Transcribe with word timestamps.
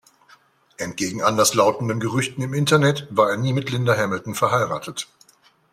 Entgegen 0.77 1.21
anderslautenden 1.21 1.99
Gerüchten 1.99 2.41
im 2.43 2.55
Internet 2.55 3.07
war 3.11 3.29
er 3.29 3.37
nie 3.37 3.53
mit 3.53 3.69
Linda 3.69 3.95
Hamilton 3.95 4.33
verheiratet. 4.33 5.07